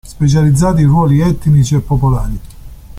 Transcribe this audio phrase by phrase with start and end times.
[0.03, 2.39] Specializzato in ruoli etnici e popolari.